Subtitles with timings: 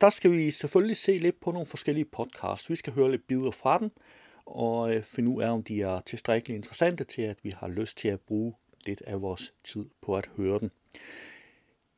[0.00, 2.70] der skal vi selvfølgelig se lidt på nogle forskellige podcasts.
[2.70, 3.90] Vi skal høre lidt bidder fra dem,
[4.46, 7.98] og øh, finde ud af, om de er tilstrækkeligt interessante til, at vi har lyst
[7.98, 8.54] til at bruge
[8.86, 10.70] lidt af vores tid på at høre dem.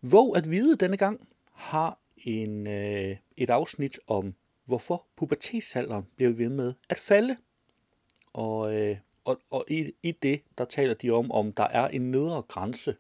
[0.03, 6.49] Våg at vide denne gang har en, øh, et afsnit om, hvorfor pubertetsalderen bliver ved
[6.49, 7.37] med at falde.
[8.33, 12.11] Og, øh, og, og i, i det, der taler de om, om der er en
[12.11, 12.97] nedre grænse.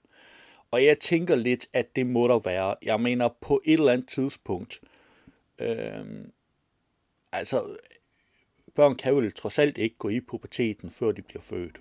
[0.70, 2.74] Og jeg tænker lidt, at det må der være.
[2.82, 4.80] Jeg mener, på et eller andet tidspunkt,
[5.58, 6.24] øh,
[7.32, 7.76] altså,
[8.74, 11.80] børn kan jo trods alt ikke gå i puberteten, før de bliver født.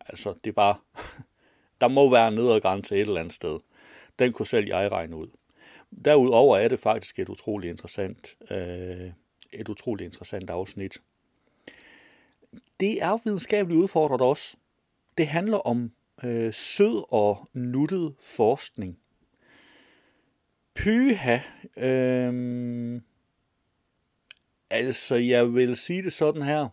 [0.00, 0.76] Altså, det er bare,
[1.80, 3.58] der må være en nedre grænse et eller andet sted.
[4.18, 5.28] Den kunne selv jeg regne ud.
[6.04, 9.10] Derudover er det faktisk et utroligt interessant, øh,
[9.52, 10.98] et utroligt interessant afsnit.
[12.80, 14.56] Det er videnskabeligt udfordret også.
[15.18, 15.92] Det handler om
[16.24, 18.98] øh, sød og nuttet forskning.
[20.74, 21.38] Pyha.
[21.76, 23.00] Øh,
[24.70, 26.68] altså, jeg vil sige det sådan her.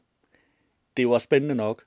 [0.98, 1.84] Det var spændende nok.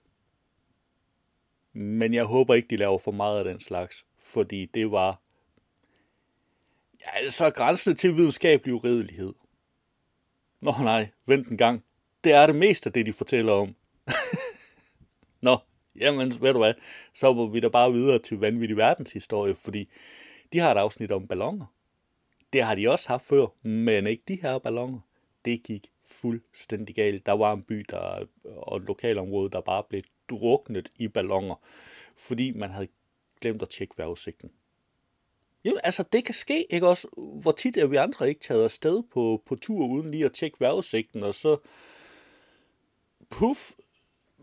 [1.73, 4.07] Men jeg håber ikke, de laver for meget af den slags.
[4.19, 5.21] Fordi det var
[7.01, 9.33] Ja, altså grænsen til videnskabelig uredelighed.
[10.61, 11.85] Nå nej, vent en gang.
[12.25, 13.75] Det er det meste af det, de fortæller om.
[15.43, 15.59] Nå,
[15.97, 16.75] jamen ved du hvad,
[17.15, 19.89] så må vi da bare videre til vanvittig verdenshistorie, fordi
[20.53, 21.67] de har et afsnit om ballonger.
[22.53, 25.01] Det har de også haft før, men ikke de her ballonger.
[25.45, 27.27] Det gik fuldstændig galt.
[27.27, 31.55] Der var en by der, og et lokalområde, der bare blev druknet i ballonger,
[32.17, 32.89] fordi man havde
[33.41, 34.51] glemt at tjekke vejrudsigten.
[35.65, 37.09] Jo, altså det kan ske, ikke også?
[37.43, 40.61] Hvor tit er vi andre ikke taget afsted på, på tur uden lige at tjekke
[40.61, 41.57] vejrudsigten, og så
[43.31, 43.71] puff,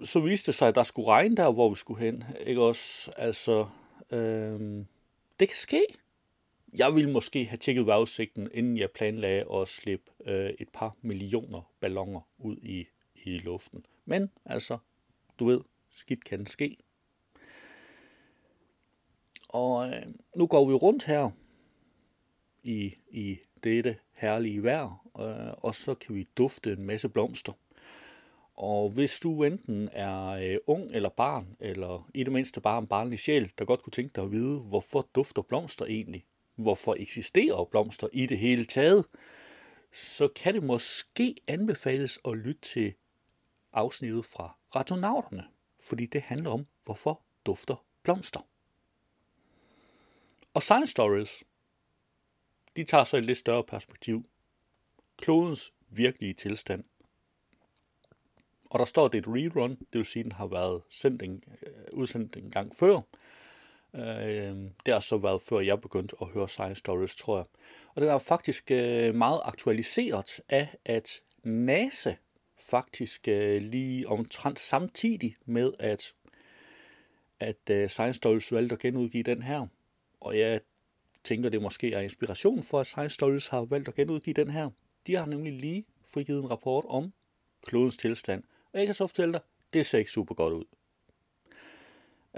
[0.03, 3.11] så viste det sig, at der skulle regne der, hvor vi skulle hen, ikke også?
[3.17, 3.67] Altså,
[4.11, 4.87] øhm,
[5.39, 5.85] det kan ske.
[6.73, 11.71] Jeg ville måske have tjekket vejrudsigten, inden jeg planlagde at slippe øh, et par millioner
[11.79, 12.85] ballonger ud i,
[13.15, 13.85] i luften.
[14.05, 14.77] Men altså,
[15.39, 16.77] du ved, skidt kan ske.
[19.49, 21.29] Og øh, nu går vi rundt her
[22.63, 27.53] i, i dette herlige vejr, øh, og så kan vi dufte en masse blomster.
[28.57, 32.87] Og hvis du enten er øh, ung eller barn, eller i det mindste bare en
[32.87, 36.25] barnlig sjæl, der godt kunne tænke dig at vide, hvorfor dufter blomster egentlig?
[36.55, 39.05] Hvorfor eksisterer blomster i det hele taget?
[39.91, 42.93] Så kan det måske anbefales at lytte til
[43.73, 45.43] afsnittet fra Ratonauterne,
[45.79, 48.47] fordi det handler om, hvorfor dufter blomster.
[50.53, 51.43] Og Science Stories,
[52.75, 54.29] de tager så et lidt større perspektiv.
[55.17, 56.83] Klodens virkelige tilstand.
[58.69, 61.23] Og der står, det er et rerun, det vil sige, at den har været sendt
[61.23, 62.99] en, øh, udsendt en gang før.
[63.95, 64.01] Øh,
[64.85, 67.45] det har så været før jeg begyndte at høre Science Stories, tror jeg.
[67.95, 72.13] Og den er faktisk øh, meget aktualiseret af, at NASA
[72.59, 76.13] faktisk øh, lige omtrent samtidig med, at,
[77.39, 79.67] at øh, Science Stories valgte at genudgive den her,
[80.19, 80.61] og jeg
[81.23, 84.69] tænker, det måske er inspiration for, at Science Stories har valgt at genudgive den her.
[85.07, 87.13] De har nemlig lige frigivet en rapport om
[87.61, 88.43] klodens tilstand.
[88.77, 89.41] Og jeg kan så fortælle dig,
[89.73, 90.65] det ser ikke super godt ud.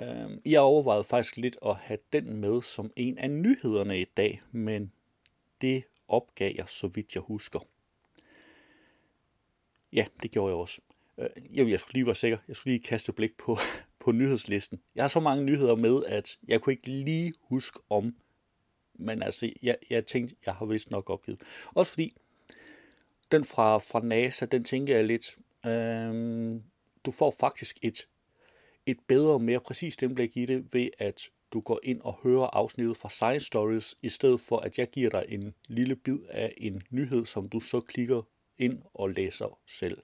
[0.01, 4.41] Øhm, jeg overvejede faktisk lidt at have den med som en af nyhederne i dag,
[4.51, 4.91] men
[5.61, 7.59] det opgav jeg, så vidt jeg husker.
[9.93, 10.81] Ja, det gjorde jeg også.
[11.17, 12.37] Øh, jo, jeg skulle lige være sikker.
[12.47, 13.57] Jeg skulle lige kaste et blik på,
[14.03, 14.81] på nyhedslisten.
[14.95, 18.15] Jeg har så mange nyheder med, at jeg kunne ikke lige huske om,
[18.93, 21.41] men altså, jeg, jeg tænkte, jeg har vist nok opgivet.
[21.73, 22.17] Også fordi,
[23.31, 26.63] den fra, fra NASA, den tænker jeg lidt, øhm,
[27.05, 28.07] du får faktisk et,
[28.85, 31.21] et bedre og mere præcist indblik i det, ved at
[31.53, 35.09] du går ind og hører afsnittet fra Science Stories, i stedet for at jeg giver
[35.09, 38.21] dig en lille bid af en nyhed, som du så klikker
[38.57, 39.97] ind og læser selv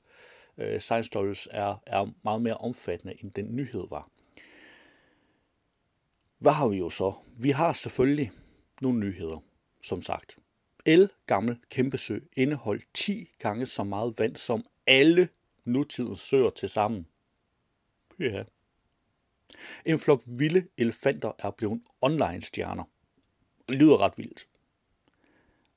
[0.58, 4.10] øh, Science Stories er, er meget mere omfattende, end den nyhed var.
[6.38, 7.14] Hvad har vi jo så?
[7.38, 8.32] Vi har selvfølgelig
[8.82, 9.44] nogle nyheder,
[9.84, 10.38] som sagt.
[10.86, 15.30] El gammel kæmpesø indeholdt 10 gange så meget vand som alle
[15.66, 17.08] nutidens søer til sammen.
[18.20, 18.44] Ja.
[19.86, 22.84] En flok vilde elefanter er blevet online-stjerner.
[23.70, 24.48] Det lyder ret vildt.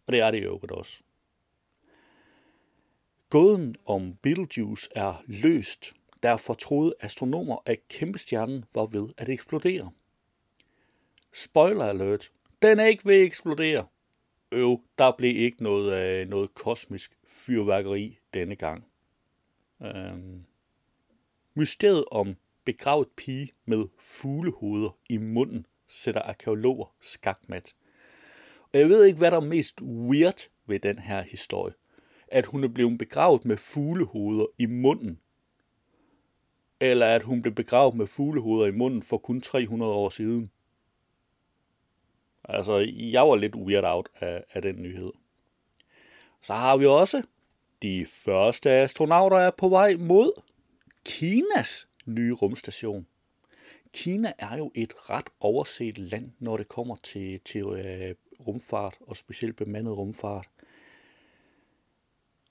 [0.06, 1.02] Og det er det jo også.
[3.30, 5.94] Gåden om Betelgeuse er løst.
[6.22, 9.90] Derfor troede astronomer, at kæmpestjernen var ved at eksplodere.
[11.32, 12.32] Spoiler alert.
[12.62, 13.86] Den er ikke ved at eksplodere.
[14.52, 18.84] Øv, der blev ikke noget, øh, noget kosmisk fyrværkeri denne gang.
[19.82, 20.44] Øhm.
[21.54, 27.74] Mysteriet om begravet pige med fuglehoveder i munden sætter arkeologer skakmat.
[28.72, 31.74] Og jeg ved ikke, hvad der er mest weird ved den her historie.
[32.28, 35.20] At hun er blevet begravet med fuglehoveder i munden.
[36.80, 40.50] Eller at hun blev begravet med fuglehoveder i munden for kun 300 år siden.
[42.44, 45.12] Altså, jeg var lidt weird out af, af den nyhed.
[46.40, 47.22] Så har vi også
[47.82, 50.42] de første astronauter er på vej mod
[51.04, 53.06] Kinas nye rumstation.
[53.92, 58.14] Kina er jo et ret overset land, når det kommer til, til øh,
[58.46, 60.48] rumfart, og specielt bemandet rumfart.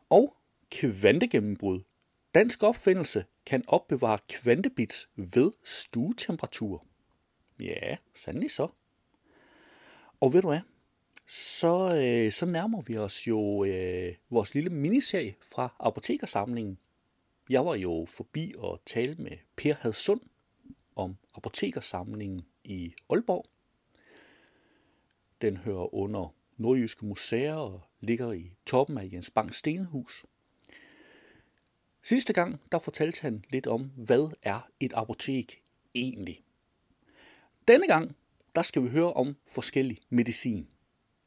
[0.09, 0.37] Og
[0.71, 1.81] kvantegennembrud.
[2.35, 6.85] Dansk opfindelse kan opbevare kvantebits ved stuetemperatur.
[7.59, 8.67] Ja, sandelig så.
[10.19, 10.59] Og ved du hvad?
[11.29, 16.77] Så, øh, så nærmer vi os jo øh, vores lille miniserie fra Apotekersamlingen.
[17.49, 20.21] Jeg var jo forbi og talte med Per Hadsund
[20.95, 23.45] om Apotekersamlingen i Aalborg.
[25.41, 30.25] Den hører under Nordjyske Museer og ligger i toppen af Jens Bang Stenhus.
[32.03, 35.61] Sidste gang, der fortalte han lidt om, hvad er et apotek
[35.95, 36.43] egentlig.
[37.67, 38.15] Denne gang,
[38.55, 40.67] der skal vi høre om forskellig medicin.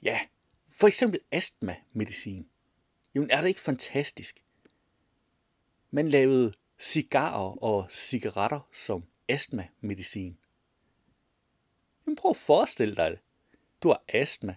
[0.02, 0.20] Ja,
[0.69, 2.49] for eksempel astma-medicin.
[3.14, 4.44] Jamen er det ikke fantastisk?
[5.91, 10.38] Man lavede cigarer og cigaretter som astma-medicin.
[12.06, 13.20] Jamen prøv at forestille dig det.
[13.82, 14.56] Du har astma,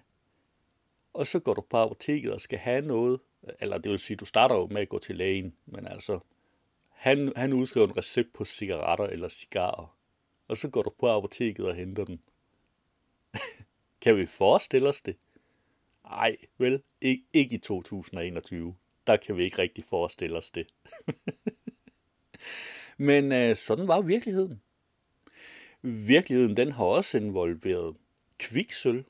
[1.13, 3.19] og så går du på apoteket og skal have noget,
[3.59, 6.19] eller det vil sige, du starter jo med at gå til lægen, men altså,
[6.89, 9.97] han, han udskriver en recept på cigaretter eller cigarer,
[10.47, 12.19] og så går du på apoteket og henter dem.
[14.01, 15.15] kan vi forestille os det?
[16.05, 18.75] Ej, vel, Ik- ikke i 2021.
[19.07, 20.67] Der kan vi ikke rigtig forestille os det.
[22.97, 24.61] Men øh, sådan var virkeligheden.
[25.81, 27.95] Virkeligheden, den har også involveret
[28.37, 29.05] kviksøl.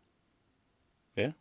[1.18, 1.32] Ja.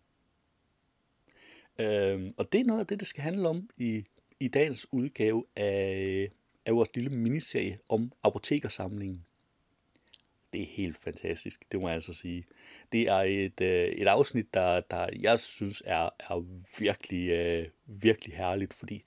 [1.78, 4.04] Øhm, og det er noget af det, det skal handle om i,
[4.40, 6.30] i dagens udgave af,
[6.66, 9.26] af vores lille miniserie om apotekersamlingen.
[10.52, 12.44] Det er helt fantastisk, det må jeg altså sige.
[12.92, 16.44] Det er et, øh, et afsnit, der, der jeg synes er, er
[16.78, 19.04] virkelig, øh, virkelig herligt, fordi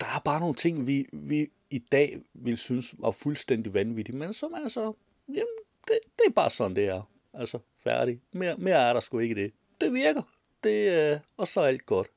[0.00, 4.34] der er bare nogle ting, vi, vi i dag vil synes var fuldstændig vanvittige, men
[4.34, 4.92] som altså,
[5.28, 5.58] jamen,
[5.88, 7.10] det, det er bare sådan, det er.
[7.34, 8.20] Altså, færdig.
[8.32, 9.52] Mere, mere er der sgu ikke i det.
[9.80, 10.22] Det virker.
[10.64, 12.08] Det, øh, og så er alt godt.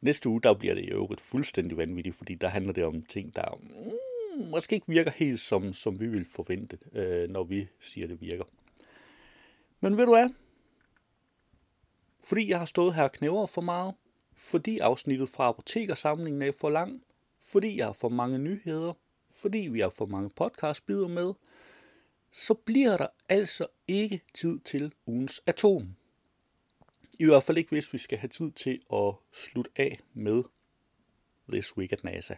[0.00, 3.36] Næste uge, der bliver det jo øvrigt fuldstændig vanvittigt, fordi der handler det om ting,
[3.36, 3.58] der
[4.36, 8.20] mm, måske ikke virker helt som, som vi vil forvente, øh, når vi siger, det
[8.20, 8.44] virker.
[9.80, 10.30] Men ved du hvad?
[12.24, 13.94] Fordi jeg har stået her og knæver for meget,
[14.36, 17.02] fordi afsnittet fra apotekersamlingen er for lang,
[17.42, 18.92] fordi jeg har for mange nyheder,
[19.30, 21.32] fordi vi har for mange podcastbider med,
[22.32, 25.96] så bliver der altså ikke tid til ugens atom.
[27.18, 30.42] I hvert fald ikke, hvis vi skal have tid til at slutte af med
[31.52, 32.34] This Week at NASA.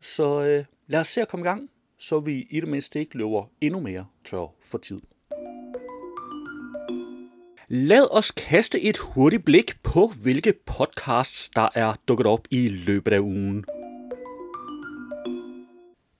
[0.00, 3.16] Så øh, lad os se at komme i gang, så vi i det mindste ikke
[3.16, 5.00] løber endnu mere tør for tid.
[7.68, 13.12] Lad os kaste et hurtigt blik på, hvilke podcasts, der er dukket op i løbet
[13.12, 13.64] af ugen.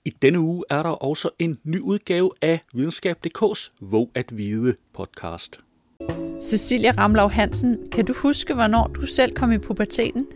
[0.05, 5.61] I denne uge er der også en ny udgave af Videnskab.dk's Våg at Vide podcast.
[6.43, 10.27] Cecilia Ramlav Hansen, kan du huske, hvornår du selv kom i puberteten?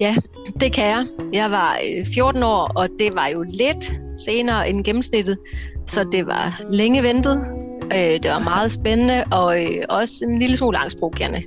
[0.00, 0.14] Ja,
[0.60, 1.06] det kan jeg.
[1.32, 1.78] Jeg var
[2.14, 3.92] 14 år, og det var jo lidt
[4.26, 5.38] senere end gennemsnittet,
[5.86, 7.40] så det var længe ventet.
[7.92, 9.56] Det var meget spændende, og
[9.88, 11.42] også en lille smule angstprovokerende.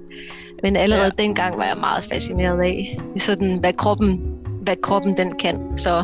[0.64, 1.24] Men allerede ja.
[1.24, 5.78] dengang var jeg meget fascineret af, sådan, hvad, kroppen, hvad kroppen den kan.
[5.78, 6.04] Så,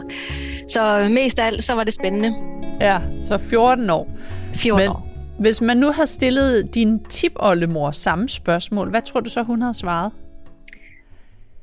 [0.67, 2.35] så mest af alt, så var det spændende.
[2.81, 4.07] Ja, så 14 år.
[4.53, 5.08] 14 Men, år.
[5.39, 9.73] Hvis man nu har stillet din tipoldemor samme spørgsmål, hvad tror du så, hun havde
[9.73, 10.11] svaret?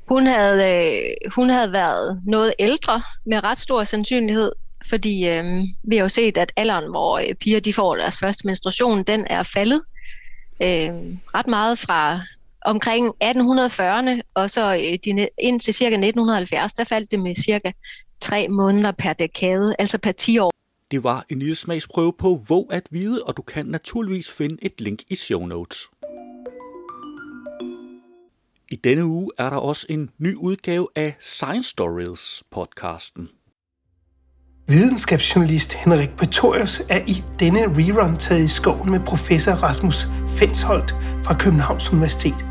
[0.07, 4.51] Hun havde, øh, hun havde været noget ældre med ret stor sandsynlighed,
[4.89, 5.45] fordi øh,
[5.83, 9.27] vi har jo set, at alderen, hvor øh, piger de får deres første menstruation, den
[9.29, 9.81] er faldet
[10.61, 10.91] øh,
[11.35, 12.21] ret meget fra
[12.65, 17.71] omkring 1840'erne, og så øh, de, indtil cirka 1970, der faldt det med cirka
[18.21, 20.56] tre måneder per dekade, altså per 10 år.
[20.91, 24.81] Det var en lille smagsprøve på Våg at Vide, og du kan naturligvis finde et
[24.81, 25.77] link i show notes.
[28.71, 33.29] I denne uge er der også en ny udgave af Science Stories podcasten.
[34.67, 40.07] Videnskabsjournalist Henrik Pretorius er i denne rerun taget i skoven med professor Rasmus
[40.39, 40.91] Fensholdt
[41.23, 42.45] fra Københavns Universitet.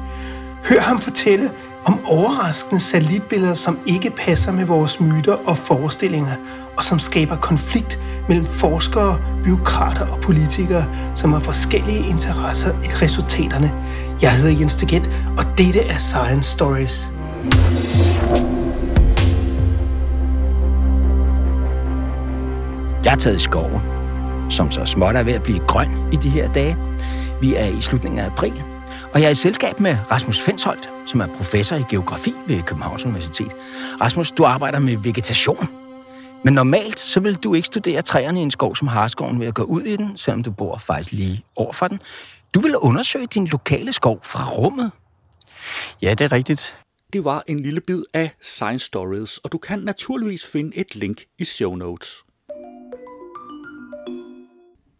[0.64, 1.44] Hør ham fortælle,
[1.86, 6.32] om overraskende satellitbilleder, som ikke passer med vores myter og forestillinger,
[6.76, 13.72] og som skaber konflikt mellem forskere, byråkrater og politikere, som har forskellige interesser i resultaterne.
[14.22, 17.12] Jeg hedder Jens Deget, og dette er Science Stories.
[23.04, 23.80] Jeg er taget i skoven,
[24.50, 26.76] som så småt er ved at blive grøn i de her dage.
[27.40, 28.62] Vi er i slutningen af april,
[29.16, 33.04] og jeg er i selskab med Rasmus Fensholt, som er professor i geografi ved Københavns
[33.04, 33.52] Universitet.
[34.00, 35.68] Rasmus, du arbejder med vegetation.
[36.44, 39.54] Men normalt så vil du ikke studere træerne i en skov som Harskoven ved at
[39.54, 42.00] gå ud i den, selvom du bor faktisk lige over for den.
[42.54, 44.92] Du vil undersøge din lokale skov fra rummet.
[46.02, 46.76] Ja, det er rigtigt.
[47.12, 51.24] Det var en lille bid af Science Stories, og du kan naturligvis finde et link
[51.38, 52.25] i show notes.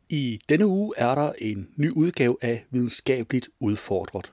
[0.08, 4.32] I denne uge er der en ny udgave af Videnskabeligt Udfordret.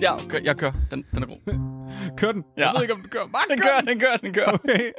[0.00, 0.72] Ja, kør, jeg kører.
[0.90, 1.36] Den, den er god.
[2.18, 2.44] Kør den.
[2.56, 2.66] Ja.
[2.66, 3.26] Jeg ved ikke, om den kører.
[3.26, 4.52] Mark, Den kør kører, den kører, den kører.
[4.52, 4.92] Okay.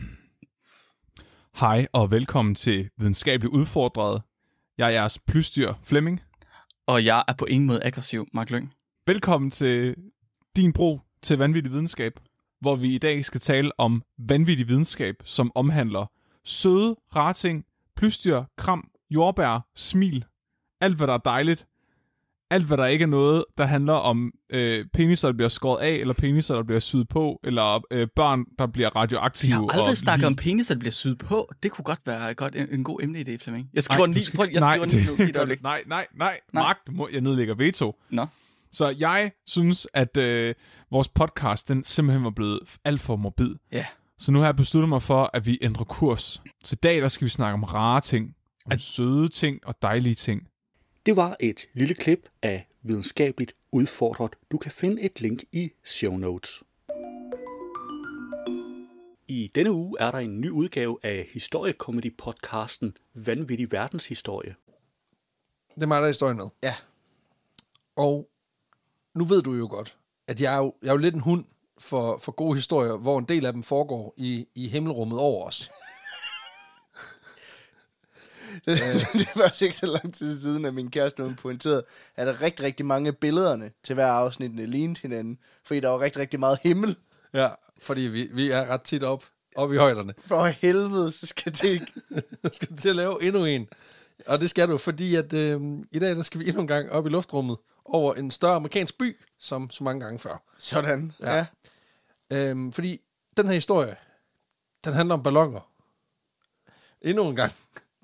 [1.60, 4.22] Hej og velkommen til Videnskabeligt Udfordret.
[4.78, 6.20] Jeg er jeres plysdyr Flemming.
[6.86, 8.74] Og jeg er på ingen måde aggressiv, Mark Lyng.
[9.06, 9.94] Velkommen til
[10.56, 12.12] din bro til vanvittig videnskab,
[12.60, 16.06] hvor vi i dag skal tale om vanvittig videnskab, som omhandler
[16.44, 17.64] søde, rare ting,
[17.98, 20.24] plysdyr, kram, jordbær, smil,
[20.80, 21.66] alt hvad der er dejligt,
[22.50, 25.90] alt hvad der ikke er noget, der handler om øh, peniser, der bliver skåret af,
[25.90, 29.52] eller peniser, der bliver syet på, eller øh, børn, der bliver radioaktive.
[29.52, 30.26] har aldrig og snakket lig.
[30.26, 31.52] om penis, der bliver syet på.
[31.62, 33.70] Det kunne godt være godt, en, en god emneidé, Flemming.
[33.74, 35.48] Jeg skriver Nej, lige, prøv, jeg nej, skriver den lige det.
[35.48, 35.62] Lige.
[35.62, 36.32] Nej, nej, nej.
[36.52, 36.62] Nej.
[36.62, 37.96] Mark, må, jeg nedlægger veto.
[38.10, 38.26] Nå.
[38.72, 40.54] Så jeg synes, at øh,
[40.90, 43.54] vores podcast, den simpelthen var blevet alt for morbid.
[43.72, 43.86] Ja.
[44.18, 46.42] Så nu har jeg besluttet mig for, at vi ændrer kurs.
[46.64, 48.36] Så i dag, der skal vi snakke om rare ting.
[48.66, 50.48] Om At- søde ting og dejlige ting.
[51.06, 54.36] Det var et lille klip af Videnskabeligt Udfordret.
[54.50, 56.62] Du kan finde et link i show notes.
[59.28, 64.54] I denne uge er der en ny udgave af historiekomedy-podcasten Vanvittig Verdenshistorie.
[65.74, 66.46] Det er mig, der er historien med.
[66.62, 66.74] Ja.
[67.96, 68.28] Og
[69.14, 69.98] nu ved du jo godt,
[70.28, 71.44] at jeg er jo, jeg er jo lidt en hund
[71.78, 75.70] for, for gode historier, hvor en del af dem foregår i, i himmelrummet over os.
[78.66, 78.80] det
[79.20, 81.82] er faktisk ikke så lang tid siden, at min kæreste hun pointerede,
[82.16, 86.22] at der rigtig, rigtig mange billederne til hver afsnit lignede hinanden, fordi der var rigtig,
[86.22, 86.96] rigtig meget himmel.
[87.34, 89.24] Ja, fordi vi, vi er ret tit op,
[89.56, 90.14] op i højderne.
[90.26, 91.86] For helvede, så skal det ikke...
[92.52, 93.68] skal til at lave endnu en.
[94.26, 95.60] Og det skal du, fordi at øh,
[95.92, 97.56] i dag der skal vi endnu en gang op i luftrummet
[97.88, 100.42] over en større amerikansk by, som så mange gange før.
[100.58, 101.34] Sådan, Ja.
[101.36, 101.46] ja.
[102.36, 103.00] Øhm, fordi
[103.36, 103.96] den her historie,
[104.84, 105.60] den handler om ballonger.
[107.00, 107.52] Endnu en gang.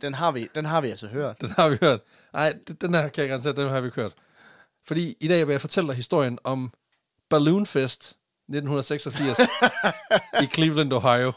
[0.01, 1.41] Den har vi, den har vi altså hørt.
[1.41, 2.01] Den har vi hørt.
[2.33, 4.13] Nej, den her kan jeg garantere, den har vi hørt.
[4.87, 6.73] Fordi i dag vil jeg fortælle dig historien om
[7.31, 8.17] Balloon Fest
[8.49, 9.41] 1986
[10.43, 11.33] i Cleveland, Ohio.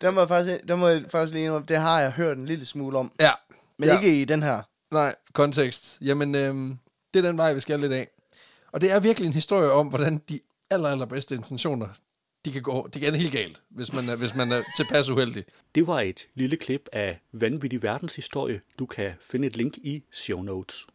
[0.00, 2.46] Den må jeg faktisk, den må jeg faktisk lige indrømme, det har jeg hørt en
[2.46, 3.12] lille smule om.
[3.20, 3.30] Ja.
[3.78, 3.94] Men ja.
[3.98, 4.62] ikke i den her.
[4.90, 5.98] Nej, kontekst.
[6.00, 6.78] Jamen, øhm,
[7.14, 8.08] det er den vej, vi skal lidt af.
[8.72, 10.40] Og det er virkelig en historie om, hvordan de
[10.70, 11.88] aller, allerbedste intentioner,
[12.44, 15.44] de kan gå, de kan helt galt, hvis man er, hvis man er tilpas uheldig.
[15.74, 18.60] Det var et lille klip af Vanvittig Verdenshistorie.
[18.78, 20.86] Du kan finde et link i show notes.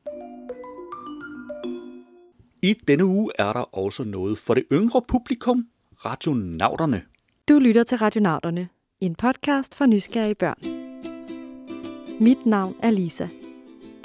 [2.63, 5.67] I denne uge er der også noget for det yngre publikum,
[6.05, 7.03] radionauterne.
[7.49, 8.69] Du lytter til Radionauterne,
[8.99, 10.81] en podcast for nysgerrige børn.
[12.23, 13.27] Mit navn er Lisa.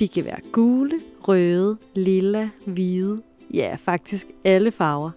[0.00, 3.19] De kan være gule, røde, lilla, hvide,
[3.55, 5.11] ja faktisk alle farver.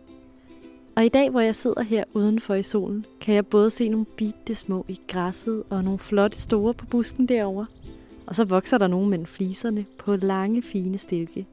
[0.96, 4.06] Og i dag, hvor jeg sidder her udenfor i solen, kan jeg både se nogle
[4.06, 7.66] bitte små i græsset og nogle flotte store på busken derovre.
[8.28, 11.46] Og så vokser der nogle mellem fliserne på lange, fine stilke.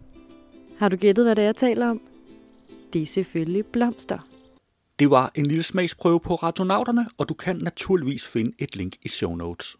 [0.78, 2.00] Har du gættet, hvad det er, jeg taler om?
[2.92, 4.18] Det er selvfølgelig blomster.
[4.98, 9.08] Det var en lille smagsprøve på radionauterne, og du kan naturligvis finde et link i
[9.08, 9.76] show notes.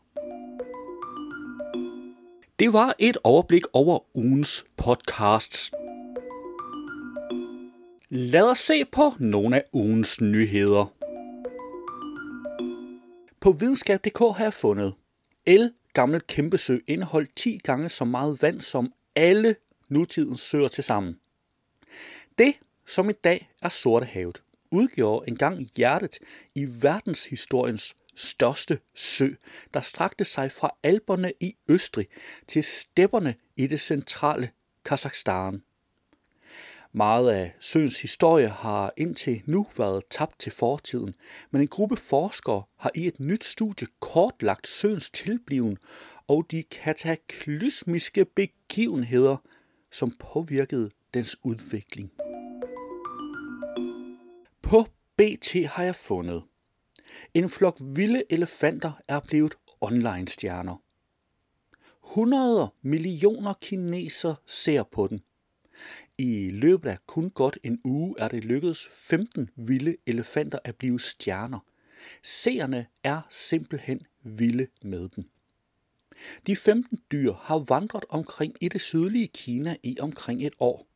[2.59, 5.73] Det var et overblik over ugens podcasts.
[8.09, 10.95] Lad os se på nogle af ugens nyheder.
[13.41, 14.95] På videnskab.dk har jeg fundet
[15.47, 19.57] El gamle kæmpesø indeholdt 10 gange så meget vand som alle
[19.89, 21.19] nutidens søer til sammen.
[22.39, 22.55] Det,
[22.87, 26.19] som i dag er Sortehavet, udgjorde engang hjertet
[26.55, 29.31] i verdenshistoriens største sø,
[29.75, 32.07] der strakte sig fra alberne i Østrig
[32.47, 34.51] til stepperne i det centrale
[34.85, 35.63] Kazakhstan.
[36.93, 41.15] Meget af søens historie har indtil nu været tabt til fortiden,
[41.51, 45.79] men en gruppe forskere har i et nyt studie kortlagt søens tilbliven
[46.27, 49.37] og de kataklysmiske begivenheder,
[49.93, 52.13] som påvirkede dens udvikling.
[54.63, 56.43] På BT har jeg fundet.
[57.35, 60.83] En flok vilde elefanter er blevet online-stjerner.
[62.11, 65.23] 100 millioner kineser ser på den.
[66.19, 71.01] I løbet af kun godt en uge er det lykkedes 15 vilde elefanter at blive
[71.01, 71.59] stjerner.
[72.23, 75.25] Seerne er simpelthen vilde med dem.
[76.47, 80.87] De 15 dyr har vandret omkring i det sydlige Kina i omkring et år.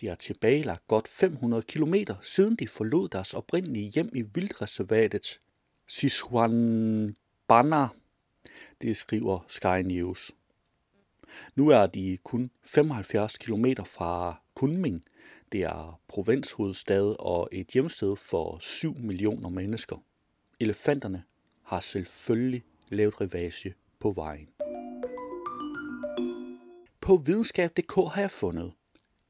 [0.00, 4.22] De har tilbagelagt godt 500 km siden de forlod deres oprindelige hjem i
[5.86, 7.16] Sichuan
[7.48, 7.88] Sichuan
[8.82, 10.32] Det skriver Sky News.
[11.54, 15.02] Nu er de kun 75 km fra Kunming.
[15.52, 19.96] Det er provinshovedstad og et hjemsted for 7 millioner mennesker.
[20.60, 21.22] Elefanterne
[21.62, 24.48] har selvfølgelig lavet revage på vejen.
[27.00, 28.72] På videnskab.dk har jeg fundet.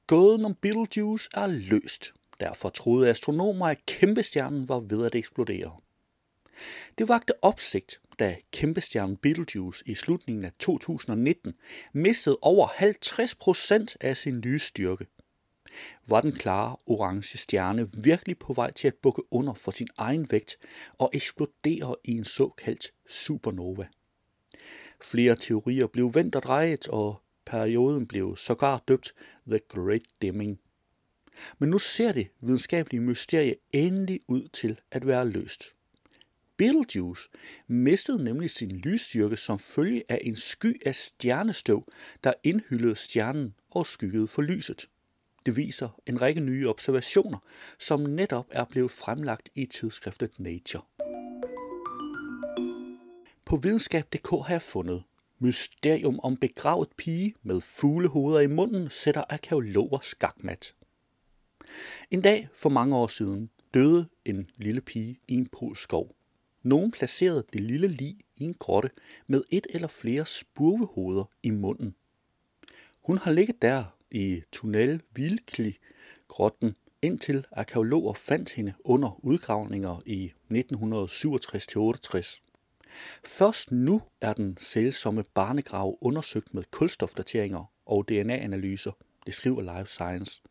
[0.07, 2.15] Gåden om Beetlejuice er løst.
[2.41, 5.84] Derfor troede astronomer, at kæmpestjernen var ved at eksplodere.
[6.99, 11.55] Det vagte opsigt, da kæmpestjernen Betelgeuse i slutningen af 2019
[11.93, 15.07] mistede over 50% af sin lysstyrke.
[16.07, 20.31] Var den klare orange stjerne virkelig på vej til at bukke under for sin egen
[20.31, 20.57] vægt
[20.99, 23.87] og eksplodere i en såkaldt supernova?
[25.03, 29.15] Flere teorier blev vendt og drejet, og perioden blev sågar døbt
[29.47, 30.61] The Great Dimming.
[31.59, 35.75] Men nu ser det videnskabelige mysterie endelig ud til at være løst.
[36.57, 37.29] Betelgeuse
[37.67, 41.85] mistede nemlig sin lysstyrke som følge af en sky af stjernestøv,
[42.25, 44.89] der indhyllede stjernen og skyggede for lyset.
[45.47, 47.39] Det viser en række nye observationer,
[47.79, 50.83] som netop er blevet fremlagt i tidsskriftet Nature.
[53.45, 55.03] På videnskab.dk har jeg fundet
[55.39, 60.75] Mysterium om begravet pige med fuglehoveder i munden sætter arkeologer skakmat.
[62.11, 66.17] En dag for mange år siden døde en lille pige i en polsk skov.
[66.65, 68.91] Nogen placerede det lille lig i en grotte
[69.27, 71.95] med et eller flere spurvehoveder i munden.
[73.03, 75.79] Hun har ligget der i Tunnel Vilkli
[76.29, 82.41] grotten indtil arkeologer fandt hende under udgravninger i 1967-68.
[83.25, 88.93] Først nu er den sælsomme barnegrav undersøgt med kulstofdateringer og DNA-analyser,
[89.27, 90.43] det skriver Life Science.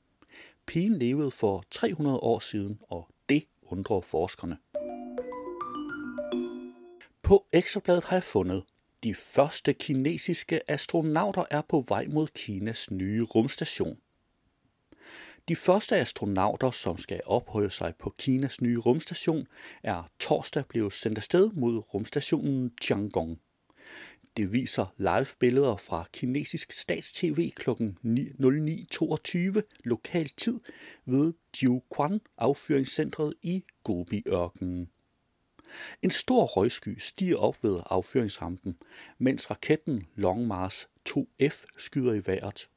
[0.65, 4.57] Pigen levede for 300 år siden, og det undrer forskerne.
[7.23, 8.63] På ekstrabladet har jeg fundet,
[9.03, 13.97] de første kinesiske astronauter er på vej mod Kinas nye rumstation.
[15.47, 19.47] De første astronauter, som skal opholde sig på Kinas nye rumstation,
[19.83, 23.39] er torsdag blevet sendt afsted mod rumstationen Tiangong.
[24.37, 27.69] Det viser live-billeder fra kinesisk statstv kl.
[27.69, 30.59] 09.22 lokal tid
[31.05, 34.89] ved Jiuquan affyringscentret i Gobi-ørkenen.
[36.01, 38.77] En stor røgsky stiger op ved affyringsrampen,
[39.17, 42.69] mens raketten Long Mars 2F skyder i vejret.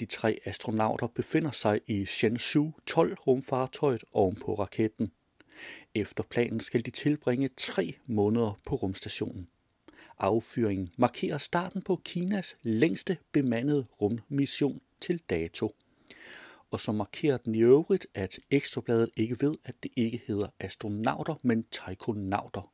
[0.00, 5.12] De tre astronauter befinder sig i Shenzhou 12 rumfartøjet ovenpå raketten.
[5.94, 9.48] Efter planen skal de tilbringe tre måneder på rumstationen.
[10.18, 15.74] Affyringen markerer starten på Kinas længste bemandede rummission til dato.
[16.70, 21.34] Og så markerer den i øvrigt, at Ekstrabladet ikke ved, at det ikke hedder astronauter,
[21.42, 22.72] men taikonauter.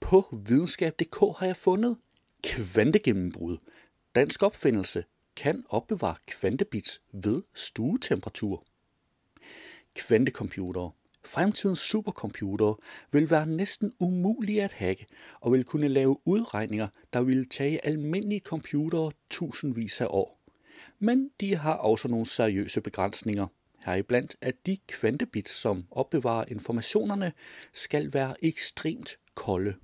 [0.00, 1.96] På videnskab.dk har jeg fundet
[2.42, 3.58] kvantegennembrud.
[4.14, 5.04] Dansk opfindelse
[5.36, 8.64] kan opbevare kvantebits ved stuetemperatur.
[9.94, 10.90] Kvantecomputere.
[11.24, 12.76] Fremtidens supercomputere
[13.12, 15.06] vil være næsten umulige at hacke
[15.40, 20.41] og vil kunne lave udregninger, der ville tage almindelige computere tusindvis af år.
[20.98, 23.46] Men de har også nogle seriøse begrænsninger.
[23.78, 27.32] Heriblandt at de kvantebits, som opbevarer informationerne,
[27.72, 29.74] skal være ekstremt kolde.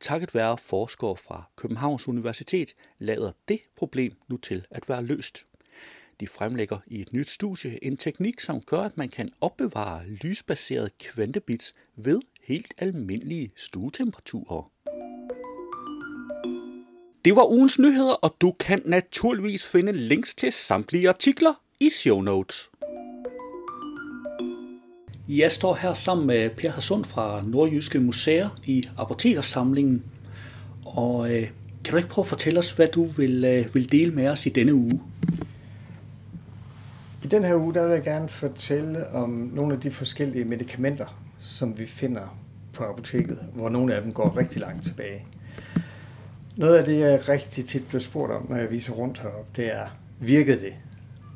[0.00, 5.46] Takket være forskere fra Københavns Universitet lader det problem nu til at være løst.
[6.20, 10.90] De fremlægger i et nyt studie en teknik, som gør, at man kan opbevare lysbaserede
[10.98, 14.70] kvantebits ved helt almindelige stuetemperaturer.
[17.24, 22.20] Det var ugens nyheder, og du kan naturligvis finde links til samtlige artikler i show
[22.20, 22.70] notes.
[25.28, 30.04] Jeg står her sammen med Per Hasund fra Nordjyske Museer i Apotekersamlingen.
[30.84, 31.48] Og øh,
[31.84, 34.46] kan du ikke prøve at fortælle os, hvad du vil, øh, vil dele med os
[34.46, 35.00] i denne uge?
[37.30, 41.78] den her uge, der vil jeg gerne fortælle om nogle af de forskellige medicamenter, som
[41.78, 42.38] vi finder
[42.72, 45.26] på apoteket, hvor nogle af dem går rigtig langt tilbage.
[46.56, 49.74] Noget af det, jeg rigtig tit bliver spurgt om, når jeg viser rundt heroppe, det
[49.74, 49.86] er,
[50.20, 50.74] virkede det?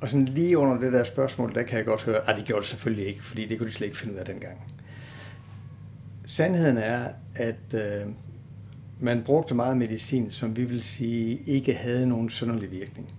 [0.02, 2.60] Og sådan lige under det der spørgsmål, der kan jeg godt høre, at det gjorde
[2.60, 4.72] det selvfølgelig ikke, fordi det kunne de slet ikke finde ud af dengang.
[6.26, 8.12] Sandheden er, at øh,
[9.00, 13.14] man brugte meget medicin, som vi vil sige ikke havde nogen sønderlig virkning.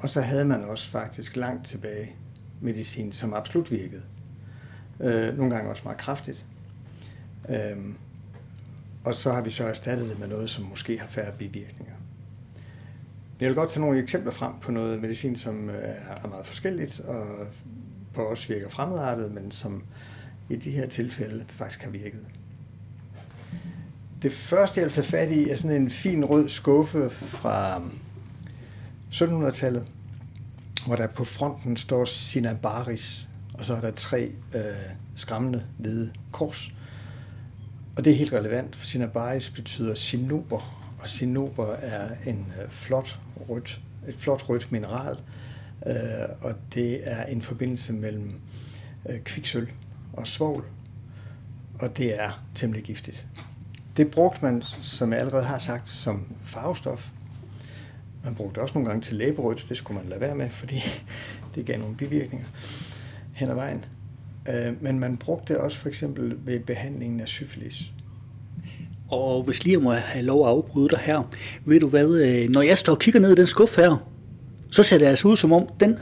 [0.00, 2.14] Og så havde man også faktisk langt tilbage
[2.60, 4.02] medicin, som absolut virkede.
[5.00, 6.46] Øh, nogle gange også meget kraftigt.
[7.48, 7.76] Øh,
[9.04, 11.94] og så har vi så erstattet det med noget, som måske har færre bivirkninger.
[13.40, 15.88] Jeg vil godt tage nogle eksempler frem på noget medicin, som øh,
[16.22, 17.26] er meget forskelligt, og
[18.14, 19.84] på os virker fremadrettet, men som
[20.48, 22.20] i de her tilfælde faktisk har virket.
[24.22, 27.82] Det første, jeg vil tage fat i, er sådan en fin rød skuffe fra
[29.10, 29.86] 1700-tallet,
[30.86, 34.60] hvor der på fronten står Sinabaris, og så er der tre øh,
[35.16, 36.72] skræmmende hvide kors.
[37.96, 43.20] Og det er helt relevant, for Sinabaris betyder sinober, og sinober er en øh, flot
[43.48, 45.16] rødt, et flot rødt mineral,
[45.86, 45.94] øh,
[46.40, 48.40] og det er en forbindelse mellem
[49.08, 49.68] øh, kviksøl
[50.12, 50.64] og svovl,
[51.80, 53.26] og det er temmelig giftigt.
[53.96, 57.10] Det brugte man, som jeg allerede har sagt, som farvestof.
[58.24, 60.82] Man brugte det også nogle gange til læberødt, det skulle man lade være med, fordi
[61.54, 62.46] det gav nogle bivirkninger
[63.32, 63.84] hen ad vejen.
[64.48, 67.82] Øh, men man brugte det også for eksempel ved behandlingen af syfilis.
[69.10, 71.30] Og hvis lige jeg må have lov at afbryde dig her,
[71.64, 74.08] ved du hvad, øh, når jeg står og kigger ned i den skuffe her,
[74.72, 75.98] så ser det altså ud som om, den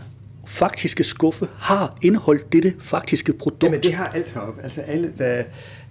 [0.46, 3.62] faktiske skuffe har indeholdt dette faktiske produkt.
[3.64, 4.62] Jamen det har alt heroppe.
[4.62, 5.44] Altså alle, der,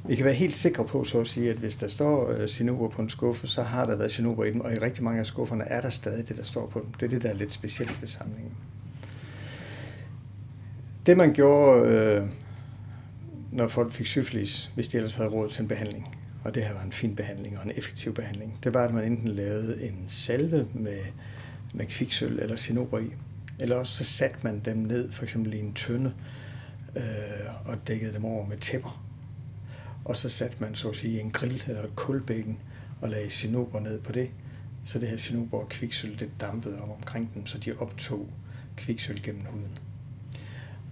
[0.08, 3.02] vi kan være helt sikre på, så at sige, at hvis der står sinober på
[3.02, 5.64] en skuffe, så har der været sinober i dem, og i rigtig mange af skufferne
[5.64, 6.88] er der stadig det, der står på dem.
[7.00, 8.52] Det er det, der er lidt specielt ved samlingen.
[11.10, 12.28] Det man gjorde, øh,
[13.52, 16.74] når folk fik syfilis, hvis de ellers havde råd til en behandling, og det her
[16.74, 20.06] var en fin behandling og en effektiv behandling, det var, at man enten lavede en
[20.08, 21.00] salve med,
[21.74, 23.14] med kviksøl eller sinober i,
[23.60, 26.14] eller også så satte man dem ned, for eksempel i en tønde,
[26.96, 29.04] øh, og dækkede dem over med tæpper.
[30.06, 32.60] Og så satte man så at sige en grill eller et kulbækken
[33.02, 34.30] og lagde sinober ned på det.
[34.86, 38.30] Så det her sinober og kviksøl, det dampede op omkring dem, så de optog
[38.78, 39.89] kviksøl gennem huden.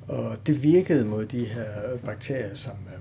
[0.07, 2.99] Og det virkede mod de her bakterier, som, øh,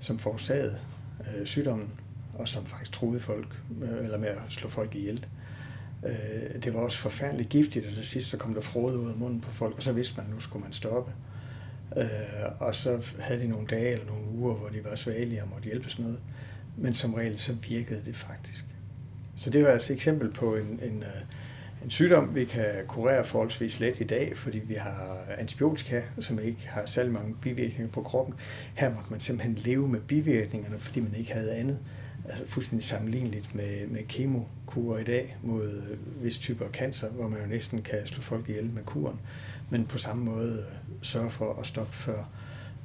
[0.00, 0.78] som forårsagede
[1.20, 1.90] øh, sygdommen,
[2.34, 5.26] og som faktisk troede folk, øh, eller med at slå folk ihjel.
[6.64, 9.40] Det var også forfærdeligt giftigt, og til sidst så kom der frode ud af munden
[9.40, 11.12] på folk, og så vidste man, at nu skulle man stoppe.
[12.58, 15.64] Og så havde de nogle dage eller nogle uger, hvor de var svagelige og måtte
[15.64, 16.14] hjælpes med.
[16.76, 18.64] Men som regel så virkede det faktisk.
[19.36, 21.04] Så det var altså et eksempel på en, en,
[21.84, 26.68] en sygdom, vi kan kurere forholdsvis let i dag, fordi vi har antibiotika, som ikke
[26.68, 28.34] har særlig mange bivirkninger på kroppen.
[28.74, 31.78] Her måtte man simpelthen leve med bivirkningerne, fordi man ikke havde andet.
[32.28, 37.40] Altså fuldstændig sammenligneligt med, med kemokurer i dag mod øh, visse typer cancer, hvor man
[37.40, 39.20] jo næsten kan slå folk ihjel med kuren,
[39.70, 40.64] men på samme måde
[41.02, 42.24] sørge for at stoppe før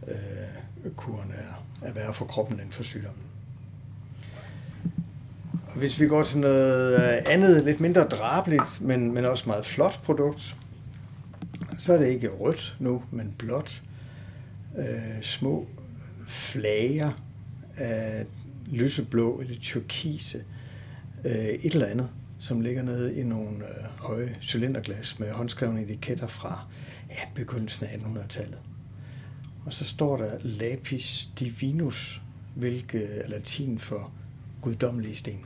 [0.08, 3.24] øh, kuren er, er værre for kroppen end for sygdommen.
[5.80, 10.02] Hvis vi går til noget øh, andet, lidt mindre drabeligt, men, men også meget flot
[10.04, 10.56] produkt,
[11.78, 13.82] så er det ikke rødt nu, men blåt.
[14.78, 15.68] Øh, små
[16.28, 17.12] flager
[17.78, 18.26] af
[18.68, 20.44] lyseblå eller turkise,
[21.26, 26.28] øh, et eller andet, som ligger nede i nogle øh, høje cylinderglas med håndskrevne etiketter
[26.28, 26.68] fra
[27.10, 28.60] ja, begyndelsen af 1800-tallet.
[29.66, 32.22] Og så står der lapis divinus,
[32.56, 34.12] hvilket er latin for
[34.62, 35.46] guddommelige sten.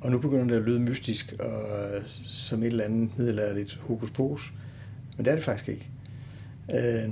[0.00, 4.10] Og nu begynder det at lyde mystisk og øh, som et eller andet middelalderligt hokus
[4.10, 4.52] pokus.
[5.16, 5.88] Men det er det faktisk ikke.
[6.74, 7.10] Øh,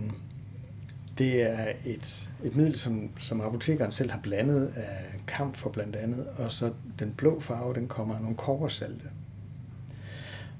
[1.19, 5.97] det er et, et middel, som, som apotekeren selv har blandet af kamp for blandt
[5.97, 9.05] andet, og så den blå farve, den kommer af nogle kobbersalte.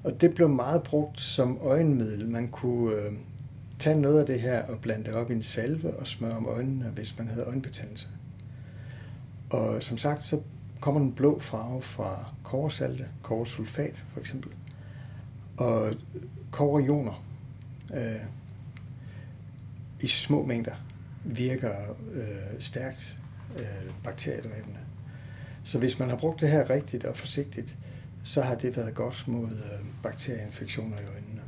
[0.03, 2.29] Og det blev meget brugt som øjenmiddel.
[2.29, 3.11] Man kunne øh,
[3.79, 6.45] tage noget af det her og blande det op i en salve og smøre om
[6.45, 8.07] øjnene, hvis man havde øjenbetændelse.
[9.49, 10.41] Og som sagt, så
[10.79, 14.51] kommer den blå farve fra kobbersalte, kobbersulfat for eksempel,
[15.57, 15.93] og
[16.51, 17.25] kobberioner
[17.93, 18.21] øh,
[20.01, 20.75] i små mængder
[21.23, 21.73] virker
[22.13, 23.17] øh, stærkt
[23.57, 24.79] øh, bakteriedræbende.
[25.63, 27.77] Så hvis man har brugt det her rigtigt og forsigtigt,
[28.23, 31.41] så har det været godt mod øh, bakterieinfektioner i øjnene.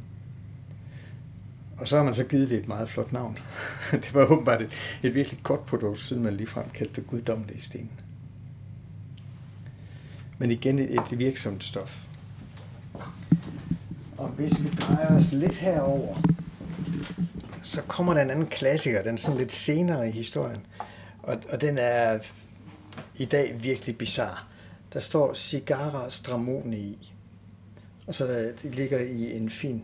[1.77, 3.37] Og så har man så givet det et meget flot navn.
[3.91, 4.69] det var åbenbart et,
[5.03, 7.89] et virkelig godt produkt, siden man ligefrem kaldte det guddommelige sten.
[10.41, 11.97] Men igen et, et virksomt stof.
[14.17, 16.17] Og hvis vi drejer os lidt herover,
[17.63, 20.65] så kommer der en anden klassiker, den er sådan lidt senere i historien.
[21.23, 22.19] Og, og den er
[23.15, 24.37] i dag virkelig bizarre.
[24.93, 27.13] Der står Cigara Stramoni i.
[28.07, 29.83] Og så der, det ligger i en fin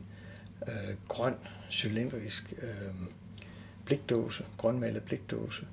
[0.67, 1.35] øh, grøn,
[1.71, 2.93] cylindrisk øh,
[3.85, 5.67] blikdåse, grønmalet blikdåse.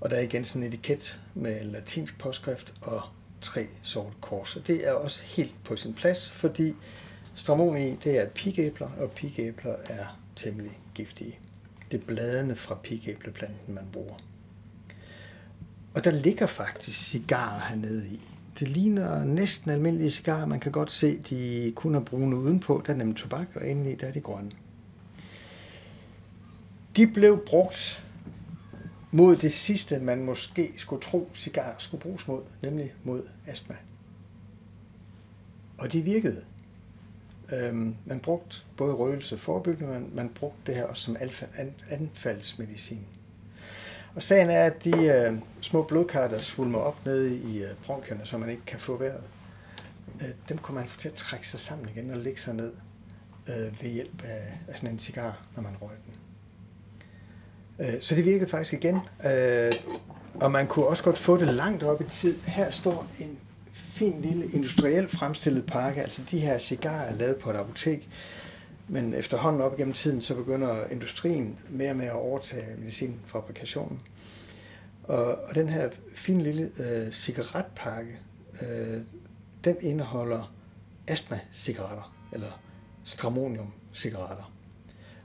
[0.00, 3.02] Og der er igen sådan en etiket med latinsk påskrift og
[3.40, 4.56] tre sorte kors.
[4.56, 6.74] Og det er også helt på sin plads, fordi
[7.34, 11.38] stramoni det er pigæbler, og pigæbler er temmelig giftige.
[11.92, 14.14] Det er bladene fra pigæbleplanten, man bruger.
[15.94, 18.20] Og der ligger faktisk cigarer hernede i.
[18.58, 20.46] Det ligner næsten almindelige cigarer.
[20.46, 22.82] Man kan godt se, de kun er brune udenpå.
[22.86, 24.50] Der er nemlig tobak, og indeni der er de grønne.
[26.96, 28.04] De blev brugt
[29.10, 33.76] mod det sidste, man måske skulle tro, cigar skulle bruges mod, nemlig mod astma.
[35.78, 36.44] Og det virkede.
[37.52, 41.16] Øhm, man brugte både røgelse forebyggende, men man brugte det her også som
[41.90, 43.06] anfaldsmedicin.
[44.14, 48.20] Og sagen er, at de øh, små blodkar, der svulmer op nede i øh, bronkierne,
[48.24, 49.24] så man ikke kan få vejret,
[50.20, 52.72] øh, dem kunne man få til at trække sig sammen igen og lægge sig ned
[53.48, 56.14] øh, ved hjælp af, af sådan en cigar, når man røg den.
[57.80, 59.00] Øh, så det virkede faktisk igen.
[59.26, 59.72] Øh,
[60.34, 62.38] og man kunne også godt få det langt op i tid.
[62.46, 63.38] Her står en
[63.72, 68.08] fin lille industrielt fremstillet pakke, altså de her cigarer er lavet på et apotek,
[68.88, 74.00] men efterhånden op gennem tiden, så begynder industrien mere og mere at overtage medicinfabrikationen.
[75.04, 78.18] Og, og den her fin lille øh, cigaretpakke,
[78.62, 79.00] øh,
[79.64, 80.52] den indeholder
[81.06, 82.60] astma-cigaretter, eller
[83.04, 84.52] stramonium-cigaretter.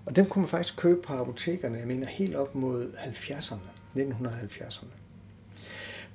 [0.06, 4.86] Og dem kunne man faktisk købe på apotekerne, jeg mener helt op mod 70'erne, 1970'erne.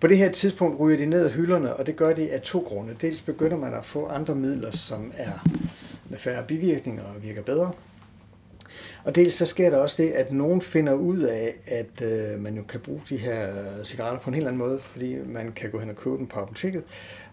[0.01, 2.59] På det her tidspunkt ryger de ned af hylderne, og det gør de af to
[2.59, 2.97] grunde.
[3.01, 5.49] Dels begynder man at få andre midler, som er
[6.09, 7.73] med færre bivirkninger og virker bedre.
[9.05, 12.57] Og dels så sker der også det, at nogen finder ud af, at øh, man
[12.57, 13.53] jo kan bruge de her
[13.85, 16.41] cigaretter på en helt anden måde, fordi man kan gå hen og købe dem på
[16.41, 16.85] apoteket,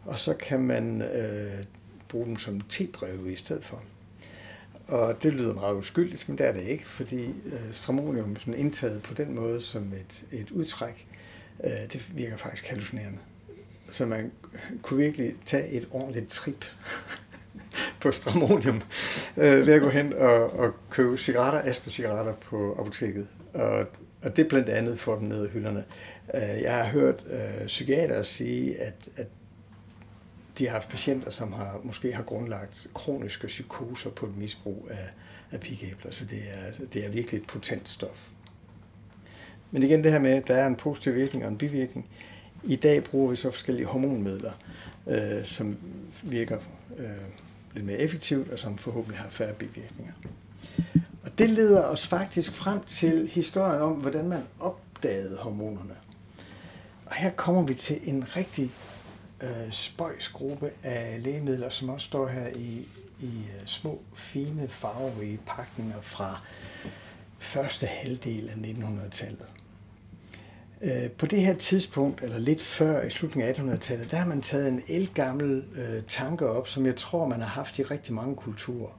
[0.05, 1.65] og så kan man øh,
[2.09, 3.81] bruge dem som tebreve i stedet for.
[4.87, 9.03] Og det lyder meget uskyldigt, men det er det ikke, fordi øh, stramonium sådan indtaget
[9.03, 11.07] på den måde som et, et udtræk,
[11.63, 13.17] øh, det virker faktisk hallucinerende.
[13.91, 14.31] Så man
[14.81, 16.65] kunne virkelig tage et ordentligt trip
[18.01, 18.81] på stramonium
[19.37, 23.27] øh, ved at gå hen og, og købe cigaretter, asper-cigaretter på apoteket.
[23.53, 23.85] Og,
[24.21, 25.83] og det blandt andet får dem ned i hylderne.
[26.35, 29.27] Øh, jeg har hørt øh, psykiater sige, at, at
[30.57, 35.09] de har haft patienter, som har måske har grundlagt kroniske psykoser på et misbrug af,
[35.51, 38.27] af pigæbler, så det er, det er virkelig et potent stof.
[39.71, 42.09] Men igen det her med, at der er en positiv virkning og en bivirkning.
[42.63, 44.51] I dag bruger vi så forskellige hormonmidler,
[45.07, 45.77] øh, som
[46.23, 46.57] virker
[46.97, 47.07] øh,
[47.73, 50.13] lidt mere effektivt, og som forhåbentlig har færre bivirkninger.
[51.23, 55.95] Og det leder os faktisk frem til historien om, hvordan man opdagede hormonerne.
[57.05, 58.71] Og her kommer vi til en rigtig
[59.43, 62.87] øh, spøjsgruppe af lægemidler, som også står her i,
[63.19, 66.41] i uh, små, fine, farverige pakninger fra
[67.39, 69.45] første halvdel af 1900-tallet.
[70.81, 74.41] Øh, på det her tidspunkt, eller lidt før i slutningen af 1800-tallet, der har man
[74.41, 78.35] taget en elgammel øh, tanke op, som jeg tror, man har haft i rigtig mange
[78.35, 78.91] kulturer.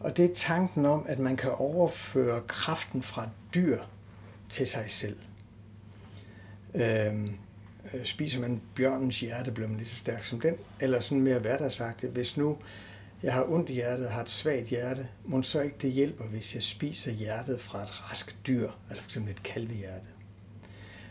[0.00, 3.78] Og det er tanken om, at man kan overføre kraften fra dyr
[4.48, 5.16] til sig selv.
[6.74, 7.30] Øhm, øh,
[7.94, 10.54] Øh, spiser man bjørnens hjerte, bliver man lige så stærk som den.
[10.80, 12.56] Eller sådan mere hverdagsagtigt, hvis nu
[13.22, 16.54] jeg har ondt i hjertet har et svagt hjerte, må så ikke det hjælper, hvis
[16.54, 19.16] jeg spiser hjertet fra et rask dyr, altså f.eks.
[19.16, 20.06] et kalvehjerte.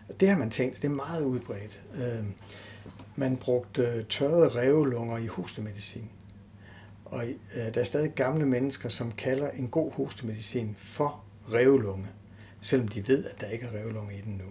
[0.09, 1.81] Og det har man tænkt, det er meget udbredt.
[1.95, 2.25] Øh,
[3.15, 6.09] man brugte øh, tørrede revelunger i hostemedicin.
[7.05, 7.23] Og
[7.73, 12.07] der er stadig gamle mennesker, som kalder en god hostemedicin for revelunge,
[12.61, 14.45] selvom de ved, at der ikke er revelunge i den nu.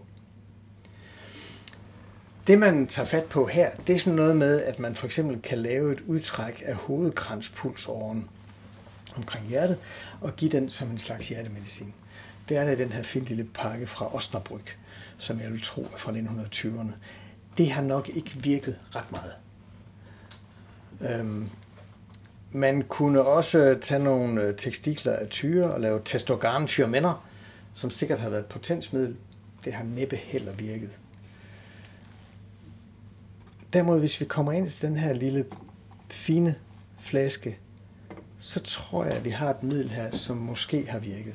[2.50, 5.42] Det, man tager fat på her, det er sådan noget med, at man for eksempel
[5.42, 8.28] kan lave et udtræk af hovedkranspulsåren
[9.16, 9.78] omkring hjertet,
[10.20, 11.94] og give den som en slags hjertemedicin.
[12.48, 14.76] Det er der den her fine lille pakke fra Osnabrück,
[15.18, 16.92] som jeg vil tro er fra 1920'erne.
[17.58, 19.32] Det har nok ikke virket ret meget.
[21.20, 21.48] Øhm,
[22.50, 27.22] man kunne også tage nogle øh, tekstikler af tyre og lave testogan for
[27.74, 29.16] som sikkert har været et potensmiddel.
[29.64, 30.90] Det har næppe heller virket.
[33.72, 35.46] Derimod, hvis vi kommer ind til den her lille
[36.08, 36.54] fine
[37.00, 37.58] flaske,
[38.38, 41.34] så tror jeg, at vi har et middel her, som måske har virket.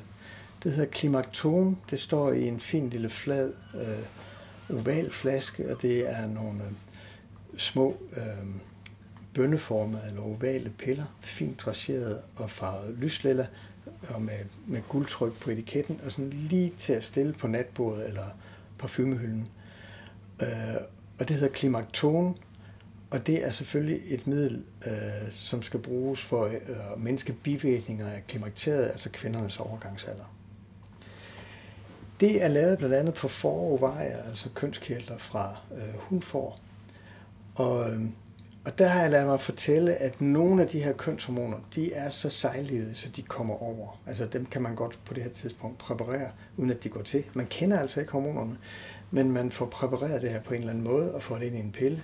[0.62, 1.78] Det hedder Klimakton.
[1.90, 6.70] Det står i en fin lille flad øh, oval flaske, og det er nogle øh,
[7.58, 8.46] små øh,
[9.34, 13.46] bønneformede eller ovale piller, fint dresseret og farvet lyslilla,
[14.08, 18.26] og med, med guldtryk på etiketten, og sådan lige til at stille på natbordet eller
[18.78, 19.48] parfumehylden.
[20.42, 20.48] Øh,
[21.18, 22.36] og det hedder Klimakton,
[23.10, 24.92] og det er selvfølgelig et middel, øh,
[25.30, 26.52] som skal bruges for øh,
[26.92, 30.24] at mindske bivirkninger af klimakteriet, altså kvindernes overgangsalder.
[32.20, 36.58] Det er lavet blandt andet på forovarier, altså kønskirtler fra øh, hundfor.
[37.54, 38.00] Og, øh,
[38.64, 42.10] og der har jeg ladet mig fortælle, at nogle af de her kønshormoner, de er
[42.10, 44.00] så sejlivede, så de kommer over.
[44.06, 47.24] Altså dem kan man godt på det her tidspunkt præparere, uden at de går til.
[47.34, 48.56] Man kender altså ikke hormonerne,
[49.10, 51.56] men man får præpareret det her på en eller anden måde og får det ind
[51.56, 52.02] i en pille.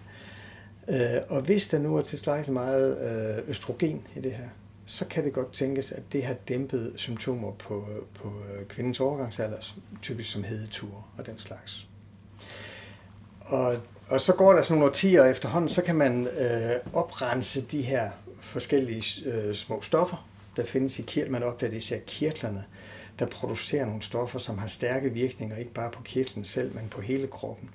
[0.89, 0.97] Øh,
[1.29, 2.99] og hvis der nu er tilstrækkeligt meget
[3.39, 4.49] øh, østrogen i det her,
[4.87, 9.75] så kan det godt tænkes, at det har dæmpet symptomer på, på øh, kvindens overgangsalder,
[10.03, 11.89] typisk som hedetur og den slags.
[13.41, 13.77] Og,
[14.09, 18.11] og så går der sådan nogle årtier efterhånden, så kan man øh, oprense de her
[18.41, 21.33] forskellige øh, små stoffer, der findes i kirtlen.
[21.33, 22.65] Man opdager især kirtlerne,
[23.19, 27.01] der producerer nogle stoffer, som har stærke virkninger, ikke bare på kirtlen selv, men på
[27.01, 27.71] hele kroppen.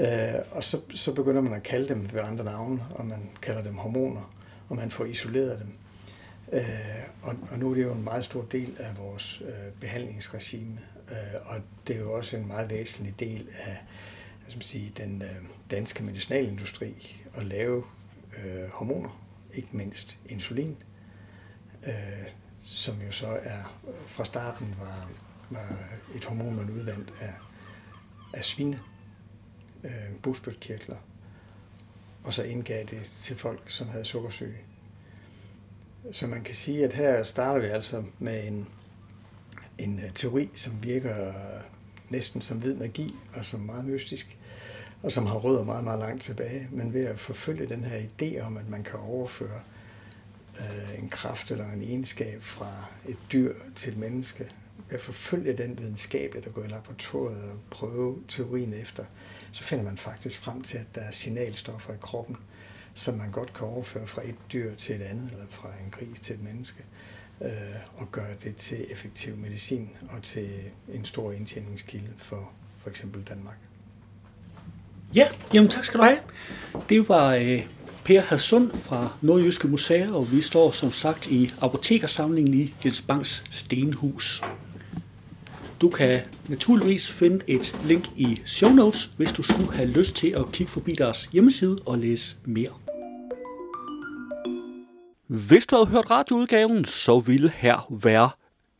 [0.00, 3.62] Øh, og så, så begynder man at kalde dem ved andre navne, og man kalder
[3.62, 4.34] dem hormoner,
[4.68, 5.72] og man får isoleret dem.
[6.52, 6.60] Øh,
[7.22, 11.40] og, og nu er det jo en meget stor del af vores øh, behandlingsregime, øh,
[11.44, 13.76] og det er jo også en meget væsentlig del af
[14.40, 15.36] hvad skal man sige, den øh,
[15.70, 17.84] danske medicinalindustri at lave
[18.38, 20.76] øh, hormoner, ikke mindst insulin,
[21.86, 21.92] øh,
[22.70, 25.10] som jo så er fra starten var,
[25.50, 25.78] var
[26.14, 27.34] et hormon, man udvandt af,
[28.32, 28.80] af svine,
[29.84, 30.96] øh, busbødkirtler,
[32.24, 34.56] og så indgav det til folk, som havde sukkersyge.
[36.12, 38.68] Så man kan sige, at her starter vi altså med en,
[39.78, 41.62] en øh, teori, som virker øh,
[42.08, 44.38] næsten som hvid magi, og som meget mystisk,
[45.02, 46.68] og som har rødder meget, meget langt tilbage.
[46.70, 49.60] Men ved at forfølge den her idé om, at man kan overføre
[50.60, 54.44] øh, en kraft eller en egenskab fra et dyr til et menneske,
[54.88, 59.04] ved at forfølge den videnskab, der går i laboratoriet og prøve teorien efter,
[59.52, 62.36] så finder man faktisk frem til, at der er signalstoffer i kroppen,
[62.94, 66.20] som man godt kan overføre fra et dyr til et andet, eller fra en gris
[66.20, 66.84] til et menneske,
[67.40, 67.48] øh,
[67.96, 70.50] og gøre det til effektiv medicin og til
[70.88, 73.56] en stor indtjeningskilde for for eksempel Danmark.
[75.14, 76.18] Ja, jamen tak skal du have.
[76.88, 77.66] Det var øh,
[78.10, 83.44] Per Hadsund fra Nordjyske Museer, og vi står som sagt i apotekersamlingen i Jens Banks
[83.50, 84.42] Stenhus.
[85.80, 90.28] Du kan naturligvis finde et link i show notes, hvis du skulle have lyst til
[90.28, 92.72] at kigge forbi deres hjemmeside og læse mere.
[95.26, 98.30] Hvis du havde hørt radioudgaven, så ville her være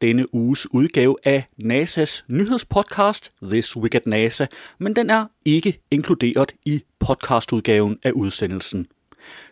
[0.03, 4.47] denne uges udgave af NASA's nyhedspodcast This Week at NASA,
[4.79, 8.87] men den er ikke inkluderet i podcastudgaven af udsendelsen.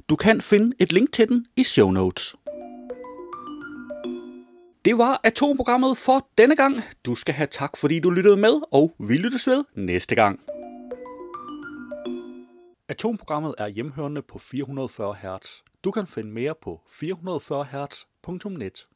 [0.08, 2.36] Du kan finde et link til den i show notes.
[4.84, 6.74] Det var atomprogrammet for denne gang.
[7.04, 10.40] Du skal have tak, fordi du lyttede med, og vi lyttes ved næste gang.
[12.88, 15.62] Atomprogrammet er hjemhørende på 440 Hz.
[15.84, 18.86] Du kan finde mere på 440 Hz.net.